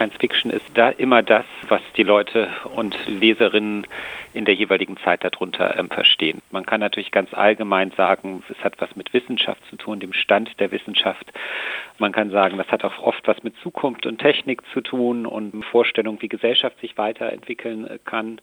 [0.00, 3.86] Science Fiction ist da immer das, was die Leute und Leserinnen
[4.32, 6.40] in der jeweiligen Zeit darunter ähm, verstehen.
[6.50, 10.58] Man kann natürlich ganz allgemein sagen, es hat was mit Wissenschaft zu tun, dem Stand
[10.58, 11.30] der Wissenschaft.
[11.98, 15.62] Man kann sagen, das hat auch oft was mit Zukunft und Technik zu tun und
[15.66, 18.40] Vorstellung, wie Gesellschaft sich weiterentwickeln äh, kann.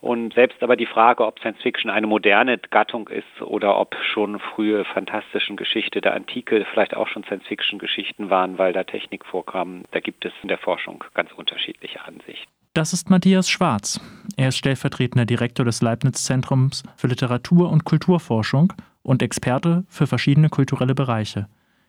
[0.00, 4.38] Und selbst aber die Frage, ob Science Fiction eine moderne Gattung ist oder ob schon
[4.38, 9.26] frühe fantastischen Geschichte der Antike vielleicht auch schon Science Fiction Geschichten waren, weil da Technik
[9.26, 12.50] vorkam, da gibt es in der Forschung ganz unterschiedliche Ansichten.
[12.72, 14.00] Das ist Matthias Schwarz.
[14.36, 18.72] Er ist stellvertretender Direktor des Leibniz-Zentrums für Literatur- und Kulturforschung
[19.02, 21.46] und Experte für verschiedene kulturelle Bereiche,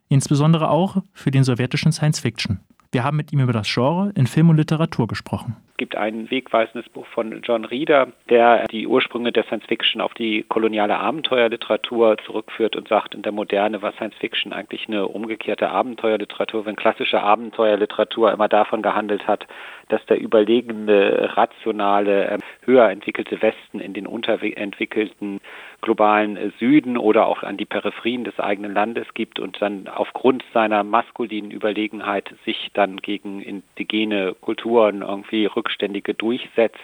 [0.09, 2.59] insbesondere auch für den sowjetischen Science Fiction.
[2.93, 5.55] Wir haben mit ihm über das Genre in Film und Literatur gesprochen.
[5.71, 10.13] Es gibt ein wegweisendes Buch von John Reeder, der die Ursprünge der Science Fiction auf
[10.13, 15.69] die koloniale Abenteuerliteratur zurückführt und sagt, in der Moderne war Science Fiction eigentlich eine umgekehrte
[15.69, 19.47] Abenteuerliteratur, wenn klassische Abenteuerliteratur immer davon gehandelt hat,
[19.87, 25.39] dass der überlegene, rationale, ähm, höher entwickelte Westen in den unterentwickelten
[25.81, 30.83] globalen Süden oder auch an die Peripherien des eigenen Landes gibt und dann aufgrund seiner
[30.83, 36.79] maskulinen Überlegenheit sich dann gegen indigene Kulturen irgendwie rückständige durchsetzt,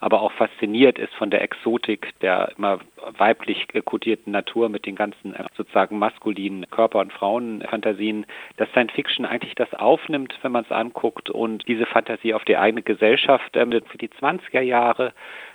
[0.00, 2.78] aber auch fasziniert ist von der Exotik der immer
[3.18, 9.24] weiblich kodierten Natur mit den ganzen äh, sozusagen maskulinen Körper- und Frauenfantasien, dass Science Fiction
[9.24, 13.70] eigentlich das aufnimmt, wenn man es anguckt und diese Fantasie auf die eigene Gesellschaft ähm,
[13.86, 15.12] für die 20er Jahre.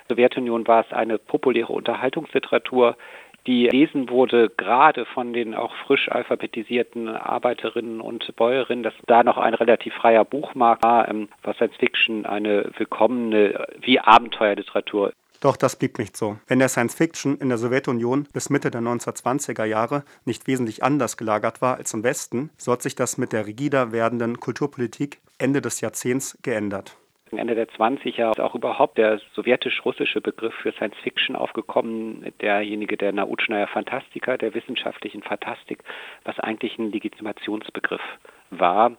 [0.08, 2.96] Sowjetunion war es eine populäre Unterhaltungsliteratur,
[3.46, 9.38] die lesen wurde, gerade von den auch frisch alphabetisierten Arbeiterinnen und Bäuerinnen, dass da noch
[9.38, 15.74] ein relativ freier Buchmarkt war, ähm, was Science Fiction eine willkommene wie Abenteuerliteratur doch das
[15.74, 16.38] blieb nicht so.
[16.46, 21.16] Wenn der Science Fiction in der Sowjetunion bis Mitte der 1920er Jahre nicht wesentlich anders
[21.16, 25.60] gelagert war als im Westen, so hat sich das mit der rigider werdenden Kulturpolitik Ende
[25.60, 26.96] des Jahrzehnts geändert.
[27.38, 33.12] Ende der 20er ist auch überhaupt der sowjetisch-russische Begriff für Science Fiction aufgekommen, derjenige der
[33.12, 35.78] Nautschnaya Fantastika, der wissenschaftlichen Fantastik,
[36.24, 38.02] was eigentlich ein Legitimationsbegriff
[38.50, 38.92] war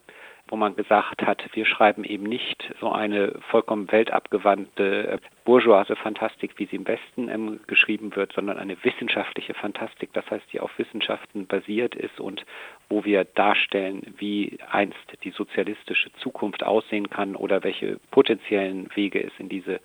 [0.48, 6.52] wo man gesagt hat, wir schreiben eben nicht so eine vollkommen weltabgewandte äh, bourgeoise Fantastik,
[6.58, 10.78] wie sie im Westen ähm, geschrieben wird, sondern eine wissenschaftliche Fantastik, das heißt, die auf
[10.78, 12.46] Wissenschaften basiert ist und
[12.90, 19.34] wo wir darstellen, wie einst die sozialistische Zukunft aussehen kann oder welche potenziellen Wege es
[19.40, 19.80] in diese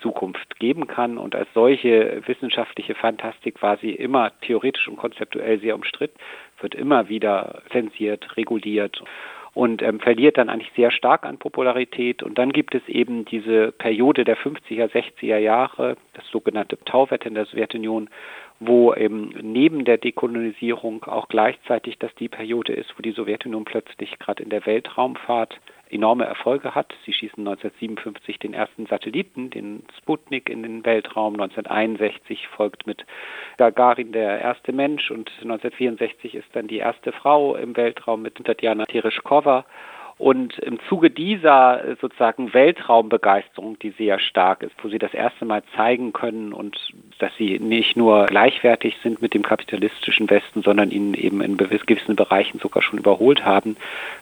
[0.00, 1.18] Zukunft geben kann.
[1.18, 6.18] Und als solche wissenschaftliche Fantastik war sie immer theoretisch und konzeptuell sehr umstritten,
[6.60, 9.02] wird immer wieder zensiert, reguliert
[9.54, 12.22] und ähm, verliert dann eigentlich sehr stark an Popularität.
[12.22, 17.34] Und dann gibt es eben diese Periode der 50er, 60er Jahre, das sogenannte Tauwetter in
[17.34, 18.08] der Sowjetunion,
[18.60, 24.18] wo eben neben der Dekolonisierung auch gleichzeitig das die Periode ist, wo die Sowjetunion plötzlich
[24.18, 25.58] gerade in der Weltraumfahrt
[25.90, 26.94] enorme Erfolge hat.
[27.04, 31.34] Sie schießen 1957 den ersten Satelliten, den Sputnik, in den Weltraum.
[31.34, 33.04] 1961 folgt mit
[33.56, 38.86] Gagarin der erste Mensch und 1964 ist dann die erste Frau im Weltraum mit Tatjana
[38.86, 39.64] Tereshkova.
[40.17, 45.43] Und im Zuge dieser äh, sozusagen Weltraumbegeisterung, die sehr stark ist, wo sie das erste
[45.43, 46.77] Mal zeigen können und
[47.19, 52.15] dass sie nicht nur gleichwertig sind mit dem kapitalistischen Westen, sondern ihn eben in gewissen
[52.15, 53.75] Bereichen sogar schon überholt haben,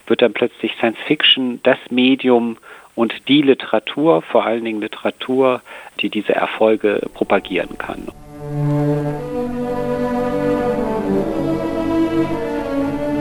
[0.07, 2.57] wird dann plötzlich Science Fiction das Medium
[2.95, 5.61] und die Literatur, vor allen Dingen Literatur,
[5.99, 8.07] die diese Erfolge propagieren kann.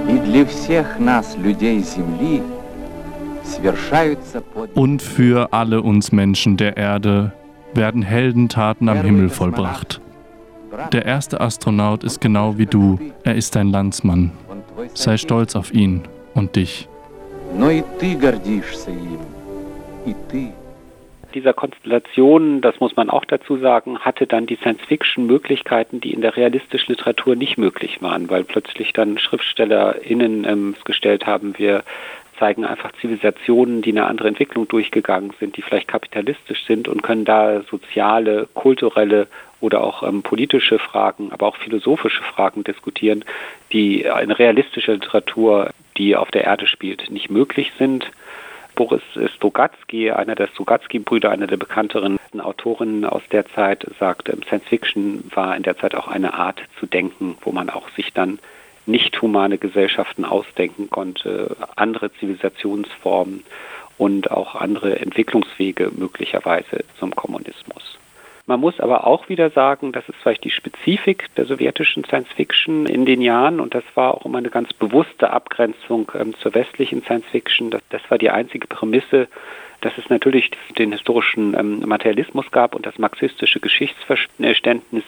[0.08, 2.42] И для всех нас, людей Земли,
[4.73, 7.33] und für alle uns Menschen der Erde
[7.73, 10.01] werden Heldentaten am Himmel vollbracht.
[10.91, 14.31] Der erste Astronaut ist genau wie du, er ist dein Landsmann.
[14.93, 16.87] Sei stolz auf ihn und dich.
[21.33, 26.21] Dieser Konstellation, das muss man auch dazu sagen, hatte dann die Science-Fiction Möglichkeiten, die in
[26.21, 31.83] der realistischen Literatur nicht möglich waren, weil plötzlich dann SchriftstellerInnen ähm, gestellt haben, wir
[32.39, 37.25] zeigen einfach Zivilisationen, die eine andere Entwicklung durchgegangen sind, die vielleicht kapitalistisch sind und können
[37.25, 39.27] da soziale, kulturelle
[39.61, 43.23] oder auch ähm, politische Fragen, aber auch philosophische Fragen diskutieren,
[43.71, 48.11] die in realistischer Literatur, die auf der Erde spielt, nicht möglich sind.
[48.75, 49.01] Boris
[49.35, 55.23] Strugatsky, einer der Strugatsky-Brüder, einer der bekannteren Autorinnen aus der Zeit, sagt, ähm, Science Fiction
[55.33, 58.39] war in der Zeit auch eine Art zu denken, wo man auch sich dann
[58.85, 63.43] nicht humane Gesellschaften ausdenken konnte, andere Zivilisationsformen
[63.97, 67.97] und auch andere Entwicklungswege möglicherweise zum Kommunismus.
[68.47, 72.85] Man muss aber auch wieder sagen, das ist vielleicht die Spezifik der sowjetischen Science Fiction
[72.85, 77.01] in den Jahren und das war auch immer eine ganz bewusste Abgrenzung ähm, zur westlichen
[77.01, 77.71] Science Fiction.
[77.71, 79.27] Das, das war die einzige Prämisse,
[79.81, 85.03] dass es natürlich den historischen ähm, Materialismus gab und das marxistische Geschichtsverständnis.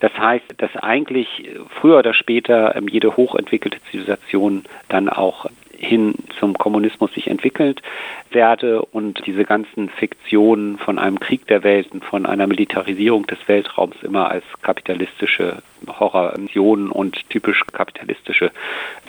[0.00, 5.46] Das heißt, dass eigentlich früher oder später ähm, jede hochentwickelte Zivilisation dann auch
[5.82, 7.82] hin zum Kommunismus sich entwickelt
[8.30, 13.96] werde und diese ganzen Fiktionen von einem Krieg der Welten, von einer Militarisierung des Weltraums
[14.02, 18.52] immer als kapitalistische Horrorvisionen und typisch kapitalistische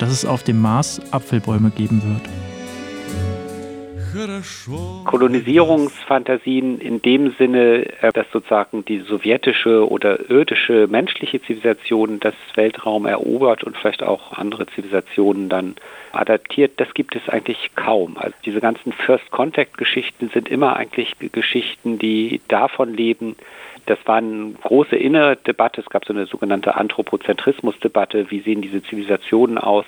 [0.00, 2.22] dass es auf dem Mars Apfelbäume geben wird.
[5.04, 13.06] Kolonisierungsfantasien in dem Sinne, äh, dass sozusagen die sowjetische oder irdische menschliche Zivilisation das Weltraum
[13.06, 15.76] erobert und vielleicht auch andere Zivilisationen dann
[16.12, 18.16] adaptiert, das gibt es eigentlich kaum.
[18.16, 23.36] Also diese ganzen First Contact Geschichten sind immer eigentlich Geschichten, die davon leben,
[23.86, 25.80] das war eine große innere Debatte.
[25.80, 28.30] Es gab so eine sogenannte Anthropozentrismus-Debatte.
[28.30, 29.84] Wie sehen diese Zivilisationen aus?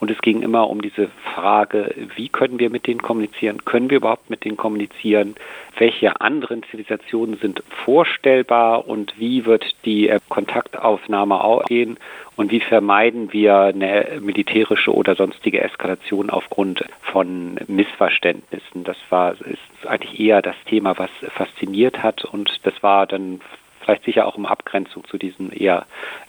[0.00, 3.64] Und es ging immer um diese Frage, wie können wir mit denen kommunizieren?
[3.64, 5.34] Können wir überhaupt mit denen kommunizieren?
[5.78, 11.98] Welche anderen Zivilisationen sind vorstellbar und wie wird die äh, Kontaktaufnahme aussehen?
[12.42, 18.82] Und wie vermeiden wir eine militärische oder sonstige Eskalation aufgrund von Missverständnissen?
[18.82, 22.24] Das war ist eigentlich eher das Thema, was fasziniert hat.
[22.24, 23.40] Und das war dann
[23.80, 25.86] vielleicht sicher auch in Abgrenzung zu diesen eher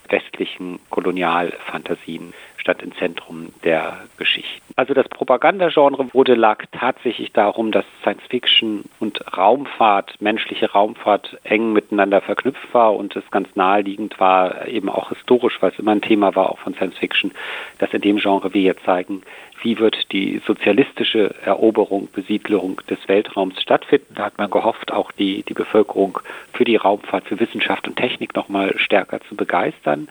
[0.08, 4.62] westlichen Kolonialfantasien stand im Zentrum der Geschichten.
[4.78, 11.74] Also das Propagandagenre wurde lag tatsächlich darum, dass Science Fiction und Raumfahrt, menschliche Raumfahrt eng
[11.74, 16.02] miteinander verknüpft war und es ganz naheliegend war, eben auch historisch, weil es immer ein
[16.02, 17.32] Thema war, auch von Science Fiction,
[17.80, 19.24] dass in dem Genre wir jetzt zeigen,
[19.64, 24.14] wie wird die sozialistische Eroberung, Besiedlung des Weltraums stattfinden.
[24.16, 26.20] Da hat man gehofft, auch die, die Bevölkerung
[26.54, 30.10] für die Raumfahrt, für Wissenschaft und Technik nochmal stärker zu begeistern.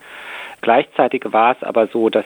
[0.63, 2.25] Gleichzeitig war es aber so, dass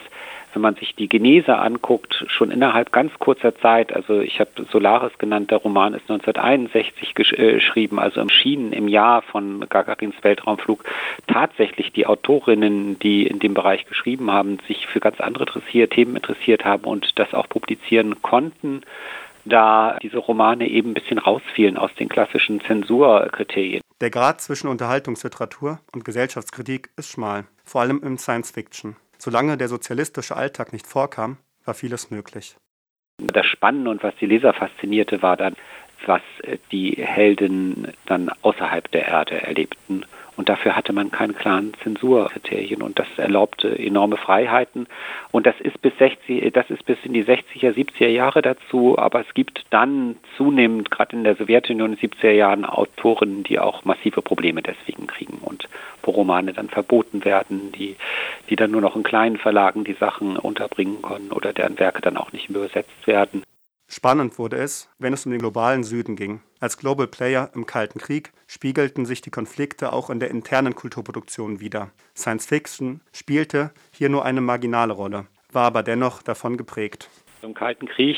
[0.56, 5.18] wenn man sich die Genese anguckt, schon innerhalb ganz kurzer Zeit, also ich habe Solaris
[5.18, 10.82] genannt, der Roman ist 1961 äh, geschrieben, also erschienen im Jahr von Gagarins Weltraumflug,
[11.26, 15.60] tatsächlich die Autorinnen, die in dem Bereich geschrieben haben, sich für ganz andere
[15.90, 18.80] Themen interessiert haben und das auch publizieren konnten
[19.48, 23.80] da diese Romane eben ein bisschen rausfielen aus den klassischen Zensurkriterien.
[24.00, 28.96] Der Grad zwischen Unterhaltungsliteratur und Gesellschaftskritik ist schmal, vor allem im Science Fiction.
[29.18, 32.56] Solange der sozialistische Alltag nicht vorkam, war vieles möglich.
[33.18, 35.56] Das Spannende und was die Leser faszinierte, war dann,
[36.04, 36.22] was
[36.70, 40.04] die Helden dann außerhalb der Erde erlebten
[40.36, 44.86] und dafür hatte man keine klaren Zensurkriterien und das erlaubte enorme Freiheiten.
[45.32, 49.20] Und das ist bis 60, das ist bis in die 60er, 70er Jahre dazu, aber
[49.20, 53.84] es gibt dann zunehmend, gerade in der Sowjetunion in den 70er Jahren, Autoren, die auch
[53.84, 55.68] massive Probleme deswegen kriegen und
[56.02, 57.96] wo Romane dann verboten werden, die,
[58.50, 62.16] die dann nur noch in kleinen Verlagen die Sachen unterbringen können oder deren Werke dann
[62.16, 63.42] auch nicht übersetzt werden.
[63.88, 66.40] Spannend wurde es, wenn es um den globalen Süden ging.
[66.58, 71.60] Als Global Player im Kalten Krieg spiegelten sich die Konflikte auch in der internen Kulturproduktion
[71.60, 71.90] wider.
[72.16, 77.08] Science Fiction spielte hier nur eine marginale Rolle, war aber dennoch davon geprägt.
[77.42, 78.16] Im Kalten Krieg,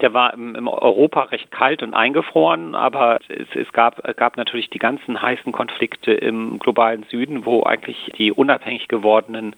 [0.00, 4.78] der war im, Europa recht kalt und eingefroren, aber es, es gab, gab natürlich die
[4.78, 9.54] ganzen heißen Konflikte im globalen Süden, wo eigentlich die unabhängig gewordenen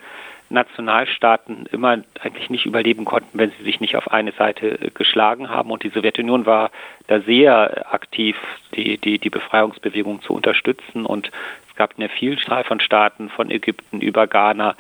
[0.49, 5.51] Nationalstaaten immer eigentlich nicht überleben konnten, wenn sie sich nicht auf eine Seite äh, geschlagen
[5.51, 5.71] haben.
[5.71, 6.71] Und die Sowjetunion war
[7.09, 8.37] da sehr aktiv,
[8.75, 11.07] die, die, die Befreiungsbewegung zu unterstützen.
[11.07, 11.31] Und
[11.77, 14.75] gab eine Vielzahl von Staaten, von Ägypten über Ghana,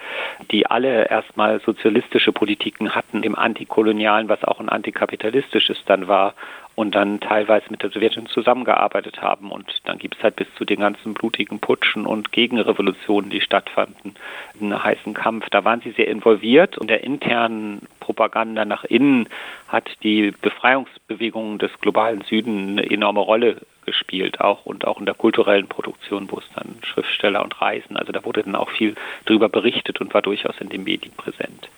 [0.50, 6.34] die alle erstmal sozialistische Politiken hatten, im antikolonialen, was auch ein antikapitalistisches dann war
[6.76, 9.50] und dann teilweise mit der Sowjetunion zusammengearbeitet haben.
[9.50, 14.14] Und dann gibt es halt bis zu den ganzen blutigen Putschen und Gegenrevolutionen, die stattfanden,
[14.60, 15.48] einen heißen Kampf.
[15.50, 19.28] Da waren sie sehr involviert und der internen Propaganda nach innen
[19.68, 23.56] hat die Befreiungsbewegung des globalen Süden eine enorme Rolle
[23.86, 28.12] gespielt, auch und auch in der kulturellen Produktion, wo es dann Schriftsteller und Reisen, also
[28.12, 31.68] da wurde dann auch viel darüber berichtet und war durchaus in den Medien präsent.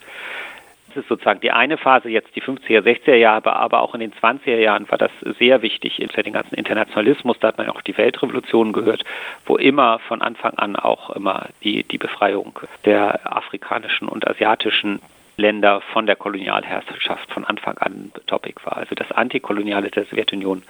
[0.88, 4.12] Das ist sozusagen die eine Phase, jetzt die 50er, 60er Jahre, aber auch in den
[4.12, 7.96] 20er Jahren war das sehr wichtig, für den ganzen Internationalismus, da hat man auch die
[7.96, 9.04] Weltrevolution gehört,
[9.44, 15.00] wo immer von Anfang an auch immer die, die Befreiung der afrikanischen und asiatischen
[15.36, 18.76] Länder von der Kolonialherrschaft von Anfang an Topic war.
[18.76, 20.62] Also das Antikoloniale der Sowjetunion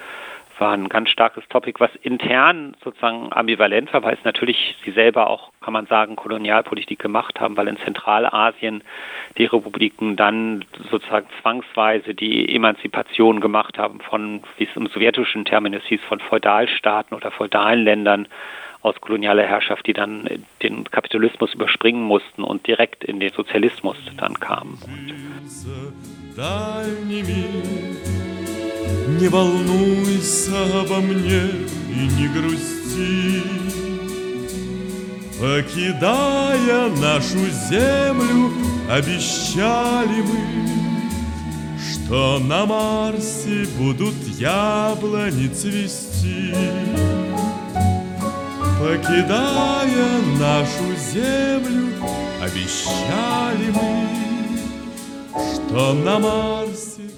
[0.60, 5.28] war ein ganz starkes Topic, was intern sozusagen ambivalent war, weil es natürlich sie selber
[5.28, 8.82] auch, kann man sagen, Kolonialpolitik gemacht haben, weil in Zentralasien
[9.36, 15.84] die Republiken dann sozusagen zwangsweise die Emanzipation gemacht haben von, wie es im sowjetischen Terminus
[15.84, 18.28] hieß, von Feudalstaaten oder feudalen Ländern
[18.82, 20.28] aus kolonialer Herrschaft, die dann
[20.62, 24.78] den Kapitalismus überspringen mussten und direkt in den Sozialismus dann kamen.
[29.20, 31.50] Не волнуйся обо мне
[31.90, 33.42] и не грусти.
[35.40, 38.52] Покидая нашу землю,
[38.88, 46.54] обещали мы, Что на Марсе будут яблони цвести.
[48.78, 51.88] Покидая нашу землю,
[52.40, 54.06] обещали мы,
[55.54, 57.08] Что на Марсе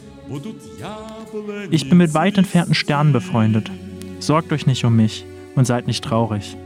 [1.71, 3.71] Ich bin mit weit entfernten Sternen befreundet.
[4.21, 5.25] Sorgt euch nicht um mich
[5.57, 6.57] und seid nicht traurig.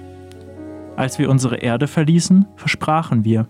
[0.97, 3.49] Als wir unsere Erde verließen, versprachen wir,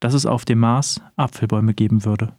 [0.00, 2.32] dass es auf dem Mars Apfelbäume geben würde.